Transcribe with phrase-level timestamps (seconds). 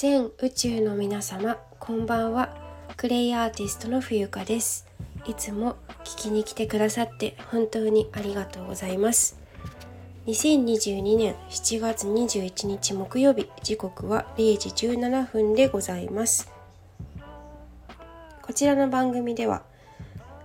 [0.00, 2.56] 全宇宙の皆様こんばんは。
[2.96, 4.86] クレイアーティストの冬香です。
[5.26, 9.38] いつも聞きに来てくださって本当にありがとうございます。
[10.26, 16.50] 2022年7月21日木曜日時刻は0時17分でございます。
[18.40, 19.64] こちらの番組では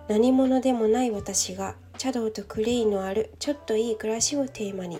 [0.09, 4.99] 何者でもない私が茶道とクレイのあるちょっといい暮らしをテーマに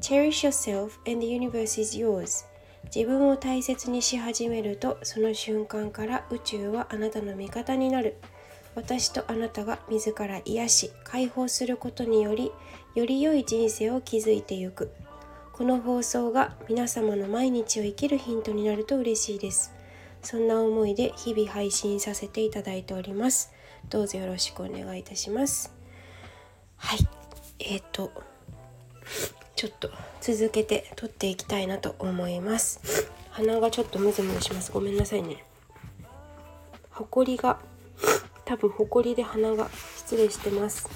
[0.00, 2.46] Cherish yourself and the universe is yours
[2.94, 8.16] 自分を大切にし始めるとその瞬間から宇宙はあなたの味方になる。
[8.76, 12.52] 私とあなたが自ら癒し解放することにより
[12.94, 14.92] より良い人生を築いてゆく。
[15.52, 19.72] この放送が皆様の毎日を生きるヒントになると嬉しいです。
[20.22, 23.52] そんな思いで日々配信させていただいております。
[23.90, 25.74] どうぞよろしくお願いいたします。
[26.76, 27.00] はい。
[27.58, 28.12] えっ、ー、と
[29.56, 29.90] ちょっと
[30.20, 33.08] 続けて撮っていきたいなと思います。
[33.30, 34.72] 鼻がちょっとムズムズします。
[34.72, 35.44] ごめんなさいね。
[36.90, 37.58] ほこりが
[38.44, 40.88] 多分ほこりで鼻が失礼してます。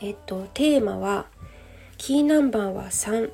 [0.00, 1.26] えっとテーマは
[1.96, 3.30] キーナンバーは3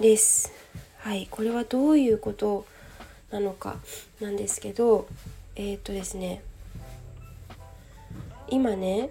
[0.00, 0.52] です。
[0.98, 1.28] はい。
[1.30, 2.66] これはどういうこと
[3.30, 3.76] なのか
[4.20, 5.06] なんですけど
[5.56, 6.42] えっとですね。
[8.48, 9.10] 今ね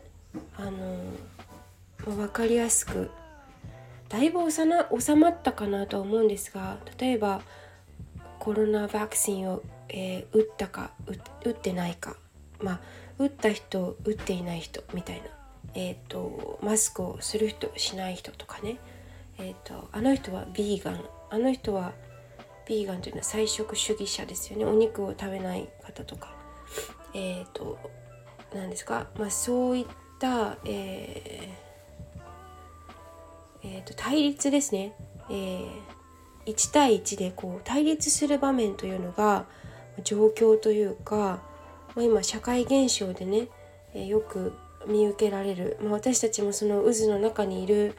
[0.58, 0.97] あの
[2.06, 3.09] 分かりやすく
[4.14, 4.66] だいぶ収
[5.16, 7.42] まったかなとは思うんですが例えば
[8.38, 10.92] コロナワクチンを、えー、打ったか
[11.44, 12.16] 打ってないか。
[12.61, 12.80] まあ
[13.17, 15.23] 打った人打っていない人みたいな、
[15.73, 18.78] えーと、マスクをする人しない人とかね、
[19.38, 21.03] えーと、あの人はビーガン。
[21.31, 21.94] あの人は
[22.67, 24.66] ビーガンというのは菜食主義者ですよね。
[24.66, 26.36] お肉を食べない方とか。
[27.16, 27.80] えっ、ー、と
[28.53, 29.86] 何ですか、まあ、そういっ
[30.19, 31.72] た、えー
[33.64, 34.94] えーと、対立ですね、
[35.30, 35.66] えー、
[36.45, 39.45] 1対1でこう対立する場面というのが
[40.03, 41.41] 状況というか、
[41.96, 43.47] まあ、今社会現象でね、
[43.94, 44.53] えー、よく
[44.88, 47.96] 見受けられる、まあ、私たちもその渦の中にいる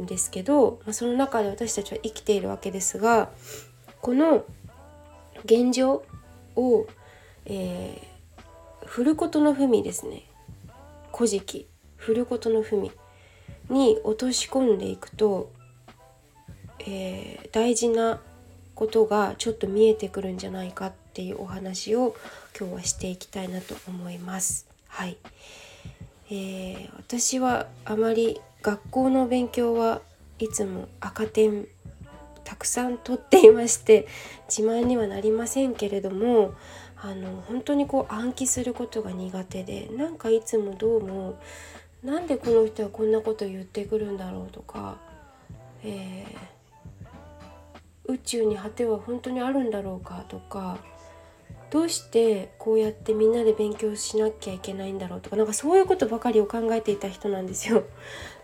[0.00, 3.30] んですけど、まあ、その中で私たちは生きているわけですが
[4.00, 4.44] この
[5.44, 6.04] 現状
[6.56, 6.86] を、
[7.44, 10.22] えー、振ることの文ですね
[11.14, 12.90] 「古事記」振ることの文
[13.72, 15.50] に落とし込んでいくと、
[16.80, 18.20] えー、大事な
[18.74, 22.14] ことがちょっと見えてくるんじゃないかっていうお話を
[22.58, 24.66] 今日はしていきたいなと思います。
[24.88, 25.16] はい、
[26.30, 30.00] えー、私はあまり学校の勉強は
[30.38, 31.66] いつも赤点
[32.44, 34.06] たくさん取っていまして
[34.48, 36.54] 自慢にはなりませんけれども
[36.96, 41.38] あの本当にこう暗記することが苦手でなんかいつもどうも
[42.02, 44.98] なんでこの人はこんなこと言ってくるんだろうとか、
[45.84, 50.78] えー、宇宙に果ては本当にあるんだろうかとか
[51.70, 57.84] どうしてこうやってみんなで勉強しなきゃいけないんだろうとかなんかそういうことばかりを考えていた人なんですよ。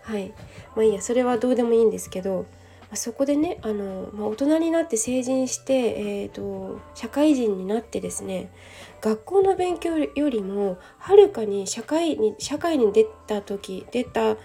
[0.03, 0.33] はい
[0.75, 2.45] まあいいやそれはどうでもいいんですけど
[2.89, 8.51] まそこでねあの、まあ、大人になって成人して、えーと、社会人になってですね
[9.01, 14.37] 学校の勉強よりもはるかに社会に社会に出た時出た、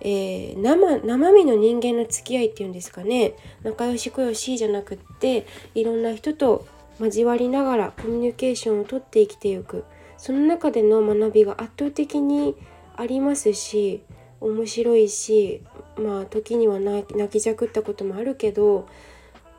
[0.00, 6.66] えー、生生身の人間の付き合いっていうんですかね仲良しこよしじゃなくっていろんな人と
[6.98, 9.84] 交わりながらコミュニケーションをとって生きていく。
[10.22, 12.54] その中での学びが圧倒的に
[12.96, 14.04] ありますし
[14.40, 15.62] 面白いし
[15.96, 18.88] まあ時には泣きじゃくったこともあるけど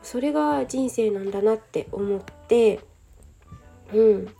[0.02, 2.80] それが人生なんだなって思って
[3.92, 4.34] うん。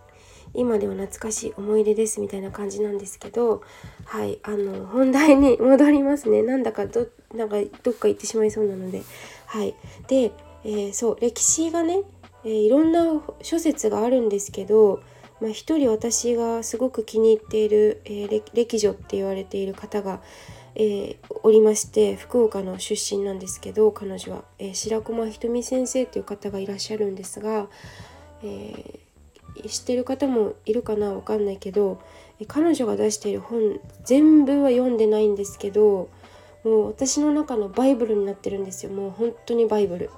[0.56, 3.62] 今では懐かしい思い出ですみたいな感じなんですけど
[4.04, 6.42] はいあの本題に戻りますね。
[6.42, 9.02] なんだかどなんかどっか行ってしまいそうなので。
[9.46, 9.74] はい。
[10.06, 10.30] で、
[10.64, 12.02] えー、そう歴史がね、
[12.44, 15.02] えー、いろんな諸説があるんですけど
[15.40, 20.22] まあ、一人私がすごく気に入っている、えー、歴女って言われている方が、
[20.76, 27.68] えー、おりまして福岡の出身なんですけど彼女は、えー、白駒ひとみ先生という方がいらっしゃるんですが、
[28.42, 32.00] えー、知ってる方もいるかなわかんないけど、
[32.48, 36.08] 彼女が出している本全部は読んでないんですけど
[36.64, 40.10] もう私の中のバイブルになってるんですよもう本当にバイブル。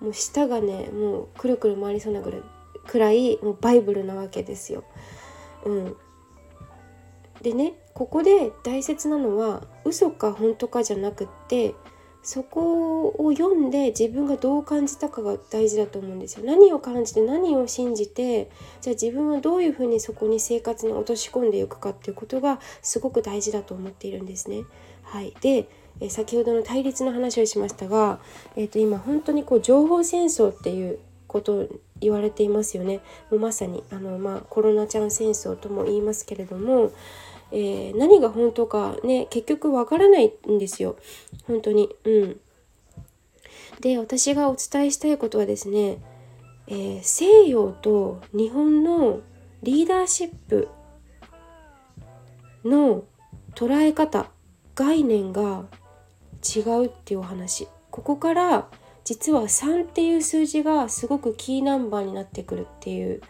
[0.00, 2.42] もう舌がねもうくるくる回りそうなぐらい
[2.86, 4.84] くらいもうバイブルなわけですよ。
[5.64, 5.96] うん、
[7.46, 11.76] でねここで大切なのは嘘か本当かじゃなくって
[12.20, 16.44] そこを読んで自分がどう感じたかが大事だと思うんですよ。
[16.44, 18.50] 何を感じて何を信じて
[18.80, 24.64] じゃあ自分はどういうふうにそこに生活に落とし込んでいくかっていうことがすごく大事だと思っているんですね。
[25.04, 25.68] はい、で
[26.00, 28.18] え先ほどの対立の話をしましたが、
[28.56, 30.98] えー、と今本当にこう情報戦争っていう
[31.28, 31.68] こと
[32.00, 33.00] 言われていますよね。
[33.30, 36.92] もうまさにあの、まあ、コロナちゃん戦争とも言いますけれども、
[37.52, 40.96] えー、何が本当かね結局わからないんですよ
[41.46, 41.88] 本当に。
[42.04, 42.40] うん、
[43.80, 45.98] で私がお伝えしたいことはですね、
[46.66, 49.20] えー、西洋と日本の
[49.62, 50.68] リーダーシップ
[52.64, 53.04] の
[53.54, 54.26] 捉え方
[54.74, 55.64] 概念が
[56.44, 58.68] 違うっていうお話ここから
[59.04, 63.22] 実は3っていう数字がすごくキーナンバーになってくるっていう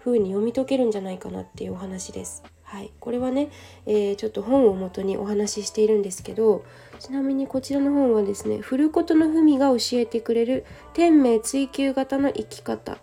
[0.00, 2.42] 風に読み解けるんじゃないかなっていうお話です。
[2.70, 3.48] はい、これはね、
[3.86, 6.66] えー、ちょっと本をもとにお話ししているんですけど
[6.98, 12.98] ちなみにこちらの本はですね「古琴の文が教えてくれる天命追求型の生き方」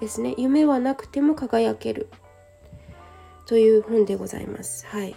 [0.00, 2.08] ですね「夢はなくても輝ける」
[3.46, 4.86] という本でございます。
[4.86, 5.16] はい。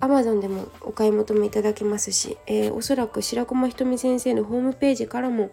[0.00, 5.50] Amazon でもお買い求めいただけますし、えー、おそらく白駒ひとみ先生のホームページからも、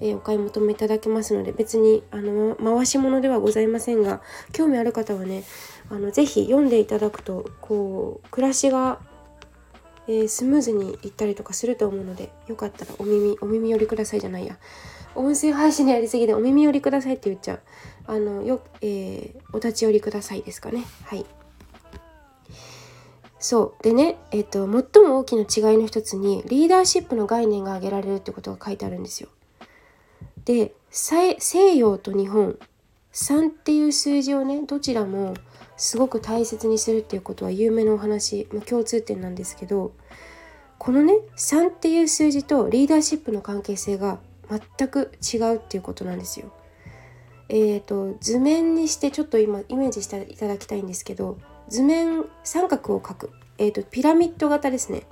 [0.00, 4.22] えー、お買い求めいただけますので別にあの回し物ではございませんが
[4.52, 5.42] 興味ある方はね
[5.90, 9.00] あのぜひ読んでいただくとこう暮らしが、
[10.06, 14.58] えー、スムーズにいったりとかすると思うのでよかったらお耳お耳寄りくださいじゃないや。
[15.14, 17.60] 音声配信のやりすぎでお耳寄りくださいって言っちゃう。
[18.06, 20.84] あのよ、えお立ち寄りくださいですかね。
[21.04, 21.26] はい。
[23.40, 23.82] そう。
[23.82, 29.28] でね、えっと、最も大きな違いの一つにリーダーシップの概念が挙げられるってことが書いてあるんですよ。
[30.44, 32.58] で西洋と日本
[33.12, 35.34] 3っていう数字をねどちらも
[35.78, 39.92] すごく大切にするっていうことは有名なお話、まあ、共通点なんですけど
[40.76, 44.18] このね3っていう数字とリーダーシップの関係性が
[44.76, 46.52] 全く違うっていうことなんですよ。
[47.48, 51.38] えーと図面にしてちょっと今イメージしていただきたいんですけど
[51.68, 55.04] 図面三角を描く、えーと、ピラミッド型ですね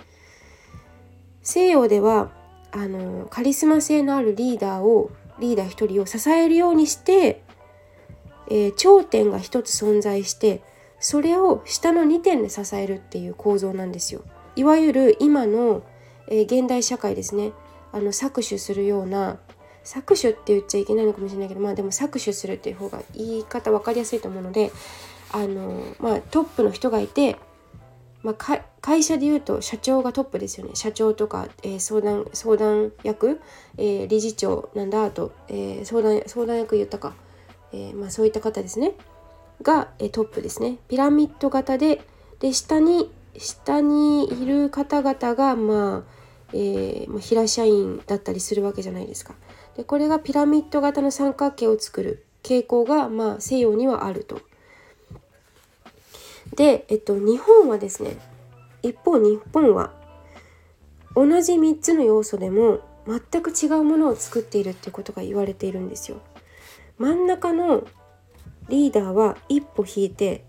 [1.42, 2.30] 西洋では
[2.72, 7.42] あのカリスマ性のあるリーダーをリーダー一人を支えるようにして、
[8.48, 10.62] えー、頂点が一つ存在して
[10.98, 14.22] それを下の2点で支えるっていう構造なんですよ。
[14.54, 15.82] いわゆる今の、
[16.28, 17.52] えー、現代社会ですね。
[17.92, 19.38] あの搾取するような
[19.84, 24.72] 搾取って言っちゃいけないのかもしれないけどまあでも搾取するっていう方が言い方分かりやすいと思うので
[25.32, 27.36] あの、まあ、トップの人がいて、
[28.22, 30.72] まあ、会社でいうと社長がトップですよね。
[30.74, 33.40] 社長とか、えー、相談相談役、
[33.78, 37.14] えー、理事長なんだあと、え、相談相談役言ったか、
[37.72, 38.92] えまあ、そういった方ですね
[39.62, 42.02] が、えトップですねピラミッド型で
[42.40, 46.16] で下に下にいる方々がまあ
[46.52, 49.34] えー、平社員だったりするわけじゃないですか。
[49.76, 54.40] でこれがピラミッド型の三角形を作る傾向が、まあ、西洋にはあると。
[56.54, 58.16] で、えっと、日本はですね
[58.82, 59.92] 一方日本は
[61.14, 66.20] 同じ3つの要素でも全く違うものを作っているっていうことが言われているんですよ。
[66.98, 67.86] 真ん中の
[68.68, 70.44] リーダーは一歩引いて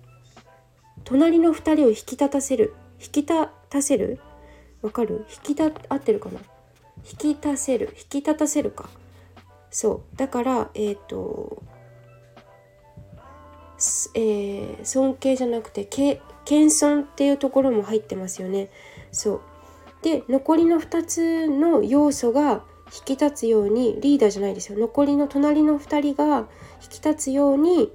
[1.03, 2.73] 隣の2人を引き立たせる。
[2.99, 4.19] 引き立たせる？
[4.81, 5.25] わかる？
[5.29, 6.39] 引き立合ってるかな？
[7.09, 7.94] 引き立せる。
[7.97, 8.89] 引き立たせるか。
[9.69, 10.17] そう。
[10.17, 11.61] だからえっ、ー、と
[14.15, 18.69] えー、尊敬じゃなくて謙遜っていうところも入ってますよね。
[19.11, 19.41] そう。
[20.01, 22.63] で残りの2つの要素が
[22.94, 26.48] 引き立つようにリーダーじゃないですよ残りの隣の2人が
[26.82, 27.91] 引き立つように、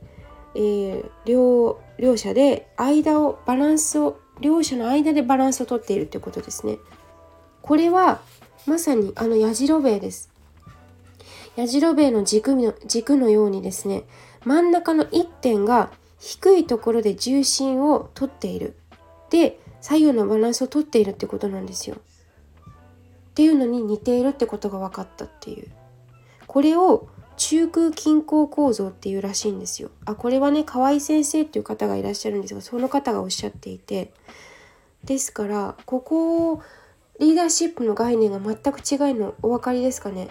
[0.55, 6.79] えー、両両者で間をバランスを両者の間でバランスをとっているということですね。
[7.61, 8.21] これは
[8.67, 10.31] まさにあのやじろべえです。
[11.55, 14.05] やじろべえの軸の軸のようにですね
[14.45, 18.75] 真ん中の1点が低いところで重心をとっている
[19.31, 21.97] で左右のバランスをとっているってことなんですよ。
[23.33, 25.69] っていうのに似ているってことが分かったっていう。
[26.47, 27.09] これを
[27.39, 29.91] 中空均衡構造っていうらしいんですよ。
[30.05, 34.13] あこれはね河合先生っていう方がいらっしゃるんですがその方がおっしゃっていて。
[35.05, 36.63] ですからここを
[37.19, 40.29] リーダーシップの概念が全く違いのお分かりですかね。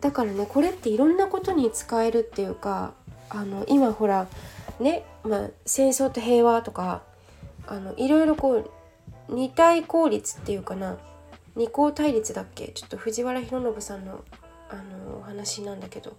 [0.00, 2.92] だからねこれっていろんなことに使えるっていうか
[3.30, 4.28] あの今ほら
[4.78, 7.02] ね、まあ、戦争と平和とか
[7.66, 8.70] あのいろいろこう
[9.28, 10.98] 二対効率っていうかな。
[11.56, 12.68] 二項対立だっけ？
[12.68, 14.22] ちょっと藤原弘信さんの
[14.68, 16.16] あのお話なんだけど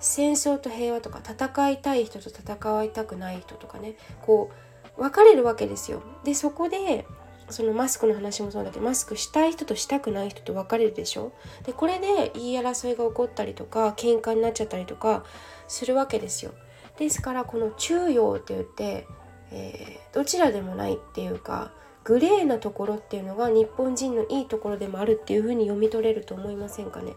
[0.00, 4.50] 戦争と平和とか戦いたい人と戦いたくない人とかねこ
[4.96, 6.02] う分かれるわけですよ。
[6.24, 7.06] でそこで
[7.50, 11.32] そのマスクの話もそうだけどマスクしたい人としたくない人と分かれるでしょ？
[11.64, 15.24] でこれで言い争いが起こったりとか喧嘩になっちゃったりとか
[15.66, 16.52] するわけですよ。
[16.98, 19.06] ですからこの中庸って言って、
[19.52, 21.70] えー、どちらでもないっていうか
[22.08, 27.12] グレーなところっていうのが日本人のいいところでもあるっていうふうに読み取れると思いませんかね？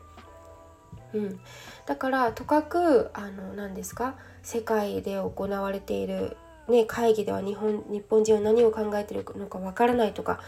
[1.13, 1.39] うん、
[1.85, 4.15] だからとかくあの何ですか？
[4.43, 6.35] 世界で行われている、
[6.67, 10.41] ね、会議では日本日本人は何を考えてるのかわからないとか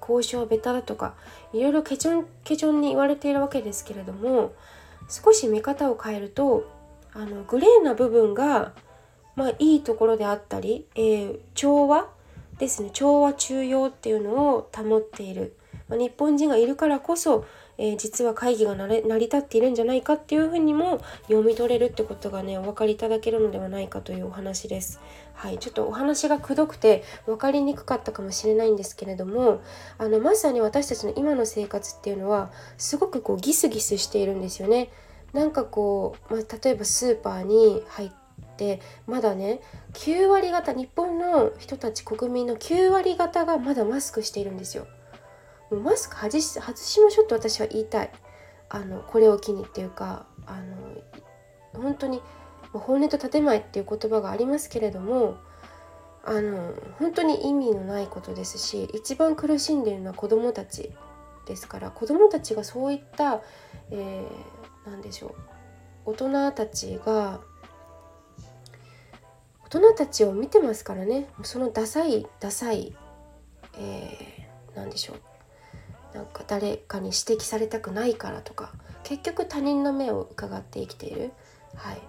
[0.00, 1.14] 交渉ベタだとか
[1.52, 4.54] いろいろケチョンケチョンに言われているわけですけれども
[5.10, 6.64] 少し見方を変えると
[7.12, 8.72] あのグレーな部分が、
[9.36, 12.08] まあ、いいところであったり、えー、調和
[12.60, 15.56] ですね調和中庸っていうのを保っている、
[15.88, 17.44] まあ、日本人がいるからこそ
[17.82, 25.00] えー、実は会議が成り立っているんじゃないかっていうふうにも読み取れるってことがねお分かりいただけるのではないかというお話です。
[25.32, 29.62] はい、ちょっとお話がくどくて分かりにくかったかもしれないんですけれども
[29.96, 34.90] あのまさに私たちの今の生活っていうのはすごくこうギスギスしているんですよね。
[35.32, 38.10] なんかこう、まあ、例えばスーパーに入っ
[38.60, 39.62] てまだね
[39.94, 44.86] 9割方日本の人たち国民の9割方がまだマスクしているんですよ。
[45.70, 48.10] もうマスク外し外しましょうと私は言いたい
[48.68, 52.20] あのこれを機にっていうかあの本当に
[52.72, 55.38] 本音と建前っていう言葉がありますけれども
[56.22, 60.92] あの本当に意味のないことですし一番苦しんでいるのは子どもたち
[61.46, 63.40] ですから子どもたちがそういった、
[63.90, 65.34] えー、何でしょう
[66.04, 67.40] 大人たちが
[69.70, 71.28] 大人たちを見てますからね。
[71.44, 72.94] そのダサいダサい、
[73.78, 76.16] えー、何でしょう。
[76.16, 78.72] なんか誰かに指摘されたくないからとか。
[79.04, 81.30] 結局他人の目を伺って生きている。
[81.76, 82.02] はい。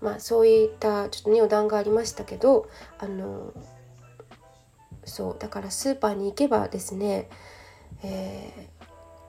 [0.00, 2.68] まあそういったちょっとね余談がありましたけど
[2.98, 3.52] あの
[5.04, 7.28] そうだからスーパーに行けばですね、
[8.02, 8.77] えー、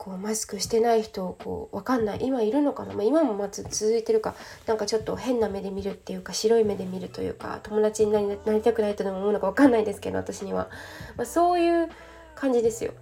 [0.00, 4.34] こうマスクしてない人をこう分かんない今いるのかな、まあ、今もまず続いてるか
[4.66, 8.20] なんかちょっと変な目で見るっていうか白い目で見るというか友達にな
[8.54, 10.70] りたくないとでも思うのか分かんないですけど私には、
[11.18, 11.90] まあ、そういう
[12.34, 12.92] 感じですよ。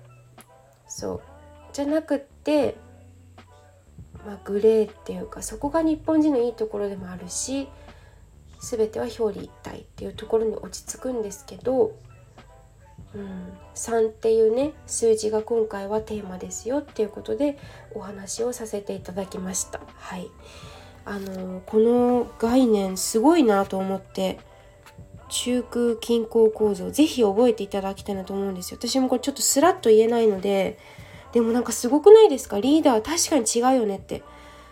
[0.89, 1.23] そう
[1.73, 2.75] じゃなくって、
[4.27, 7.69] まあ、グレーっていうかそこが日本人のいいところでもあるし
[8.61, 11.93] 全ては表裏一体っていうところに落ち着くんですけど、
[13.15, 17.59] うん、3っていうね数字が今回はテーマですよっていうことで
[17.95, 19.81] お話をさせていただきました。
[19.97, 20.29] はい。
[21.05, 24.39] あのこの概念すごいなと思って
[25.31, 28.79] 中空均衡構造ぜひ覚えていただきたいなと思うんですよ。
[28.79, 30.79] 私もこれちょっとスラッと言えないので
[31.33, 32.61] でもなんかすごくないですか？
[32.61, 34.23] リーダー確かに違うよねって。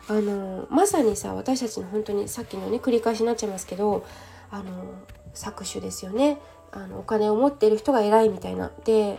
[0.09, 4.07] あのまさにさ私たちの本当にさっきのね繰り返しになっちゃいますけど
[4.51, 4.95] あの
[5.35, 6.39] 搾取ですよね。
[6.73, 8.71] あのお金を持っている人が偉いみたいな。
[8.85, 9.19] で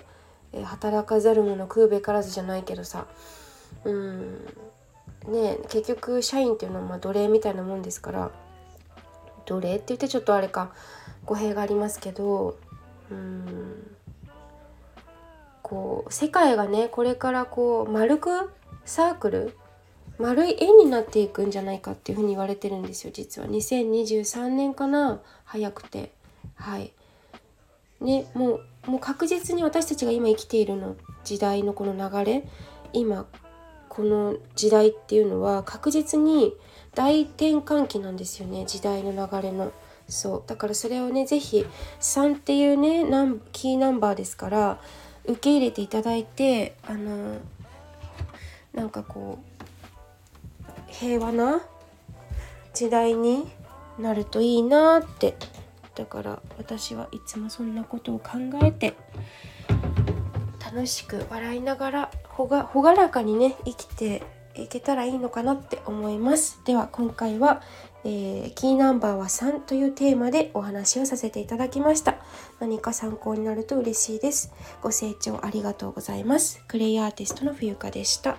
[0.64, 3.08] 働かざる者食うべからずじゃないけどさ。
[3.84, 4.46] うん。
[5.28, 8.32] ね結局社員っていうのはまあ奴隷みたいなもんですから。
[9.46, 10.72] 奴隷って言ってちょっとあれか。
[11.26, 12.58] 語弊がありますけど。
[13.12, 13.96] うん。
[15.62, 18.30] こう世界がねこれからこう丸く
[18.86, 19.54] サークル
[20.18, 23.48] 丸い円になっていくんじゃないかっていうふうに言われてるんですよ実は。
[23.48, 26.12] 2023年かな早くて。
[26.56, 26.92] はい。
[28.02, 32.48] ねもうもう確実に私たちが今生きているの時代のこの流れ
[32.94, 33.26] 今
[33.90, 36.54] この時代っていうのは確実に
[36.96, 39.72] 大転換期なんですよね時代の流れの。
[40.10, 41.66] そうだからそれをね是非
[42.00, 43.04] 3っていうね
[43.52, 44.80] キーナンバーですから
[45.26, 47.40] 受け入れていただいてあの
[48.74, 51.62] なんかこう平和な
[52.74, 53.52] 時代に
[54.00, 55.36] なるといいなって
[55.98, 58.94] だから私はいつもそんなことを考えて
[60.64, 64.22] 楽しく笑いながらほが朗らかにね生きて
[64.54, 66.62] いけたらいいのかなって思います。
[66.66, 67.62] では今回は、
[68.04, 72.16] えー、キーナンバーは3というテーマでお話をさせていただきました。
[72.60, 74.52] 何か参考になると嬉しいです。
[74.82, 76.64] ご清聴ありがとうございます。
[76.68, 78.38] クレイアーティストの冬香でした。